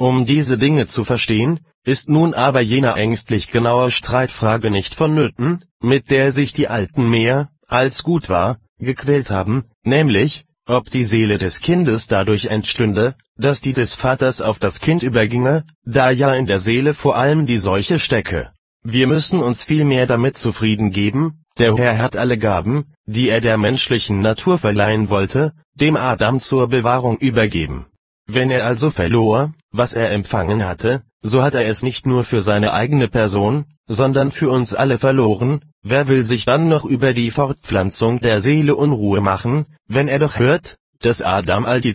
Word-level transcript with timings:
Um 0.00 0.24
diese 0.24 0.56
Dinge 0.56 0.86
zu 0.86 1.04
verstehen, 1.04 1.60
ist 1.84 2.08
nun 2.08 2.32
aber 2.32 2.62
jene 2.62 2.94
ängstlich 2.94 3.50
genaue 3.50 3.90
Streitfrage 3.90 4.70
nicht 4.70 4.94
vonnöten, 4.94 5.66
mit 5.78 6.10
der 6.10 6.32
sich 6.32 6.54
die 6.54 6.68
Alten 6.68 7.10
mehr, 7.10 7.50
als 7.66 8.02
gut 8.02 8.30
war, 8.30 8.56
gequält 8.78 9.28
haben, 9.28 9.64
nämlich, 9.84 10.46
ob 10.64 10.88
die 10.88 11.04
Seele 11.04 11.36
des 11.36 11.60
Kindes 11.60 12.08
dadurch 12.08 12.46
entstünde, 12.46 13.14
dass 13.36 13.60
die 13.60 13.74
des 13.74 13.92
Vaters 13.92 14.40
auf 14.40 14.58
das 14.58 14.80
Kind 14.80 15.02
überginge, 15.02 15.64
da 15.84 16.10
ja 16.10 16.32
in 16.32 16.46
der 16.46 16.60
Seele 16.60 16.94
vor 16.94 17.16
allem 17.16 17.44
die 17.44 17.58
Seuche 17.58 17.98
stecke. 17.98 18.52
Wir 18.82 19.06
müssen 19.06 19.40
uns 19.40 19.64
vielmehr 19.64 20.06
damit 20.06 20.38
zufrieden 20.38 20.92
geben, 20.92 21.44
der 21.58 21.76
Herr 21.76 21.98
hat 21.98 22.16
alle 22.16 22.38
Gaben, 22.38 22.86
die 23.04 23.28
er 23.28 23.42
der 23.42 23.58
menschlichen 23.58 24.22
Natur 24.22 24.56
verleihen 24.56 25.10
wollte, 25.10 25.52
dem 25.74 25.96
Adam 25.96 26.40
zur 26.40 26.68
Bewahrung 26.68 27.18
übergeben. 27.18 27.84
Wenn 28.26 28.50
er 28.50 28.64
also 28.64 28.88
verlor, 28.88 29.52
was 29.72 29.94
er 29.94 30.10
empfangen 30.10 30.64
hatte, 30.64 31.02
so 31.22 31.42
hat 31.42 31.54
er 31.54 31.66
es 31.66 31.82
nicht 31.82 32.06
nur 32.06 32.24
für 32.24 32.42
seine 32.42 32.72
eigene 32.72 33.08
Person, 33.08 33.66
sondern 33.86 34.30
für 34.30 34.50
uns 34.50 34.74
alle 34.74 34.98
verloren, 34.98 35.60
wer 35.82 36.08
will 36.08 36.24
sich 36.24 36.44
dann 36.44 36.68
noch 36.68 36.84
über 36.84 37.12
die 37.12 37.30
Fortpflanzung 37.30 38.20
der 38.20 38.40
Seele 38.40 38.76
Unruhe 38.76 39.20
machen, 39.20 39.66
wenn 39.86 40.08
er 40.08 40.18
doch 40.18 40.38
hört, 40.38 40.78
dass 41.00 41.22
Adam 41.22 41.64
all 41.64 41.80
die 41.80 41.94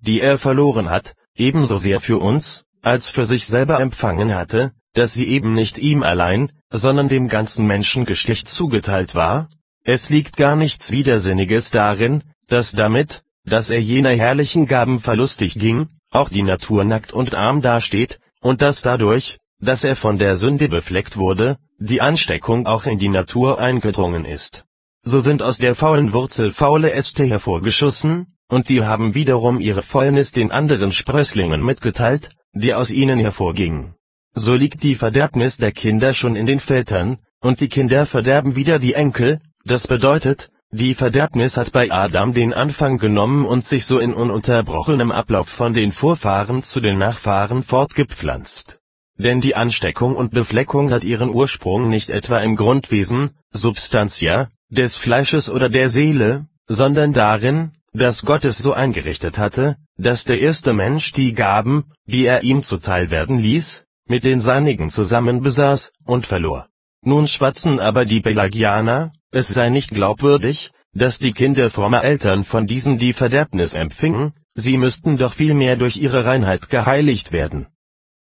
die 0.00 0.20
er 0.20 0.38
verloren 0.38 0.90
hat, 0.90 1.14
ebenso 1.36 1.76
sehr 1.76 2.00
für 2.00 2.18
uns, 2.18 2.64
als 2.82 3.08
für 3.08 3.24
sich 3.24 3.46
selber 3.46 3.80
empfangen 3.80 4.34
hatte, 4.34 4.72
dass 4.94 5.14
sie 5.14 5.28
eben 5.28 5.54
nicht 5.54 5.78
ihm 5.78 6.02
allein, 6.02 6.52
sondern 6.70 7.08
dem 7.08 7.28
ganzen 7.28 7.66
Menschengeschlecht 7.66 8.48
zugeteilt 8.48 9.14
war? 9.14 9.48
Es 9.84 10.10
liegt 10.10 10.36
gar 10.36 10.56
nichts 10.56 10.90
Widersinniges 10.90 11.70
darin, 11.70 12.24
dass 12.46 12.72
damit, 12.72 13.22
dass 13.44 13.70
er 13.70 13.80
jener 13.80 14.14
herrlichen 14.14 14.66
Gaben 14.66 14.98
verlustig 14.98 15.58
ging, 15.58 15.88
auch 16.10 16.28
die 16.28 16.42
Natur 16.42 16.84
nackt 16.84 17.12
und 17.12 17.34
arm 17.34 17.62
dasteht, 17.62 18.20
und 18.40 18.62
dass 18.62 18.82
dadurch, 18.82 19.38
dass 19.60 19.84
er 19.84 19.96
von 19.96 20.18
der 20.18 20.36
Sünde 20.36 20.68
befleckt 20.68 21.16
wurde, 21.16 21.58
die 21.78 22.00
Ansteckung 22.00 22.66
auch 22.66 22.86
in 22.86 22.98
die 22.98 23.08
Natur 23.08 23.58
eingedrungen 23.58 24.24
ist. 24.24 24.64
So 25.02 25.20
sind 25.20 25.42
aus 25.42 25.58
der 25.58 25.74
faulen 25.74 26.12
Wurzel 26.12 26.50
faule 26.50 26.92
Äste 26.92 27.24
hervorgeschossen, 27.24 28.34
und 28.48 28.68
die 28.68 28.84
haben 28.84 29.14
wiederum 29.14 29.60
ihre 29.60 29.82
Fäulnis 29.82 30.32
den 30.32 30.50
anderen 30.50 30.92
Sprösslingen 30.92 31.62
mitgeteilt, 31.64 32.30
die 32.52 32.74
aus 32.74 32.90
ihnen 32.90 33.18
hervorgingen. 33.18 33.94
So 34.32 34.54
liegt 34.54 34.82
die 34.82 34.94
Verderbnis 34.94 35.56
der 35.56 35.72
Kinder 35.72 36.14
schon 36.14 36.36
in 36.36 36.46
den 36.46 36.60
Vätern, 36.60 37.18
und 37.40 37.60
die 37.60 37.68
Kinder 37.68 38.06
verderben 38.06 38.56
wieder 38.56 38.78
die 38.78 38.94
Enkel, 38.94 39.40
das 39.64 39.86
bedeutet, 39.86 40.50
die 40.70 40.94
Verderbnis 40.94 41.56
hat 41.56 41.72
bei 41.72 41.90
Adam 41.90 42.34
den 42.34 42.52
Anfang 42.52 42.98
genommen 42.98 43.46
und 43.46 43.64
sich 43.64 43.86
so 43.86 43.98
in 43.98 44.12
ununterbrochenem 44.12 45.10
Ablauf 45.10 45.48
von 45.48 45.72
den 45.72 45.92
Vorfahren 45.92 46.62
zu 46.62 46.80
den 46.80 46.98
Nachfahren 46.98 47.62
fortgepflanzt. 47.62 48.78
Denn 49.16 49.40
die 49.40 49.54
Ansteckung 49.54 50.14
und 50.14 50.30
Befleckung 50.30 50.92
hat 50.92 51.04
ihren 51.04 51.30
Ursprung 51.30 51.88
nicht 51.88 52.10
etwa 52.10 52.38
im 52.40 52.54
Grundwesen, 52.54 53.30
Substantia, 53.50 54.48
des 54.68 54.96
Fleisches 54.96 55.50
oder 55.50 55.70
der 55.70 55.88
Seele, 55.88 56.46
sondern 56.66 57.14
darin, 57.14 57.72
dass 57.94 58.26
Gott 58.26 58.44
es 58.44 58.58
so 58.58 58.74
eingerichtet 58.74 59.38
hatte, 59.38 59.76
dass 59.96 60.24
der 60.24 60.38
erste 60.38 60.74
Mensch 60.74 61.12
die 61.12 61.32
Gaben, 61.32 61.84
die 62.04 62.26
er 62.26 62.42
ihm 62.42 62.62
zuteil 62.62 63.10
werden 63.10 63.38
ließ, 63.38 63.86
mit 64.06 64.22
den 64.22 64.38
Seinigen 64.38 64.90
zusammen 64.90 65.40
besaß 65.40 65.92
und 66.04 66.26
verlor. 66.26 66.68
Nun 67.00 67.26
schwatzen 67.26 67.80
aber 67.80 68.04
die 68.04 68.20
Pelagianer, 68.20 69.12
es 69.30 69.48
sei 69.48 69.68
nicht 69.68 69.90
glaubwürdig, 69.90 70.72
dass 70.94 71.18
die 71.18 71.32
Kinder 71.32 71.70
frommer 71.70 72.02
Eltern 72.02 72.44
von 72.44 72.66
diesen 72.66 72.98
die 72.98 73.12
Verderbnis 73.12 73.74
empfingen, 73.74 74.32
sie 74.54 74.78
müssten 74.78 75.18
doch 75.18 75.34
vielmehr 75.34 75.76
durch 75.76 75.96
ihre 75.98 76.24
Reinheit 76.24 76.70
geheiligt 76.70 77.32
werden. 77.32 77.66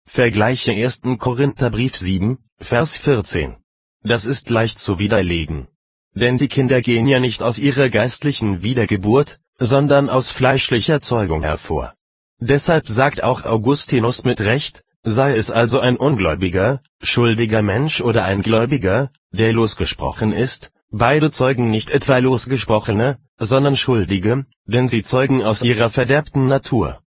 Vergleiche 0.05 0.71
1. 0.71 1.01
Korintherbrief 1.17 1.95
7, 1.95 2.37
Vers 2.59 2.97
14. 2.97 3.55
Das 4.03 4.25
ist 4.25 4.49
leicht 4.49 4.77
zu 4.77 4.99
widerlegen. 4.99 5.67
Denn 6.13 6.37
die 6.37 6.47
Kinder 6.47 6.81
gehen 6.81 7.07
ja 7.07 7.19
nicht 7.19 7.41
aus 7.43 7.59
ihrer 7.59 7.89
geistlichen 7.89 8.61
Wiedergeburt, 8.61 9.39
sondern 9.57 10.09
aus 10.09 10.31
fleischlicher 10.31 10.99
Zeugung 10.99 11.43
hervor. 11.43 11.93
Deshalb 12.39 12.87
sagt 12.87 13.23
auch 13.23 13.45
Augustinus 13.45 14.23
mit 14.23 14.41
Recht, 14.41 14.83
sei 15.03 15.35
es 15.35 15.51
also 15.51 15.79
ein 15.79 15.97
ungläubiger, 15.97 16.81
schuldiger 17.01 17.61
Mensch 17.61 18.01
oder 18.01 18.25
ein 18.25 18.41
Gläubiger, 18.41 19.11
der 19.31 19.53
losgesprochen 19.53 20.33
ist, 20.33 20.71
beide 20.91 21.31
zeugen 21.31 21.69
nicht 21.69 21.91
etwa 21.91 22.17
losgesprochene, 22.17 23.17
sondern 23.37 23.75
Schuldige, 23.75 24.45
denn 24.65 24.87
sie 24.87 25.03
zeugen 25.03 25.43
aus 25.43 25.61
ihrer 25.61 25.89
verderbten 25.89 26.47
Natur. 26.47 27.01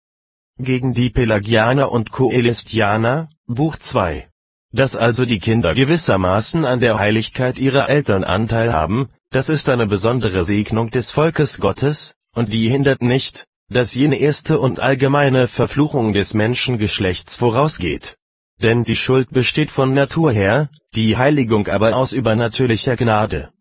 Gegen 0.57 0.93
die 0.93 1.09
Pelagianer 1.09 1.91
und 1.91 2.11
Koelistianer, 2.11 3.29
Buch 3.47 3.75
2. 3.77 4.29
Dass 4.71 4.95
also 4.95 5.25
die 5.25 5.39
Kinder 5.39 5.73
gewissermaßen 5.73 6.63
an 6.63 6.79
der 6.79 6.99
Heiligkeit 6.99 7.59
ihrer 7.59 7.89
Eltern 7.89 8.23
Anteil 8.23 8.71
haben, 8.71 9.09
das 9.31 9.49
ist 9.49 9.67
eine 9.67 9.87
besondere 9.87 10.43
Segnung 10.43 10.89
des 10.89 11.11
Volkes 11.11 11.59
Gottes, 11.59 12.13
und 12.33 12.53
die 12.53 12.69
hindert 12.69 13.01
nicht, 13.01 13.45
dass 13.69 13.95
jene 13.95 14.17
erste 14.17 14.59
und 14.59 14.79
allgemeine 14.79 15.47
Verfluchung 15.47 16.13
des 16.13 16.33
Menschengeschlechts 16.33 17.35
vorausgeht. 17.35 18.17
Denn 18.61 18.83
die 18.83 18.95
Schuld 18.95 19.31
besteht 19.31 19.71
von 19.71 19.93
Natur 19.93 20.31
her, 20.31 20.69
die 20.93 21.17
Heiligung 21.17 21.67
aber 21.67 21.95
aus 21.95 22.11
übernatürlicher 22.13 22.95
Gnade. 22.95 23.51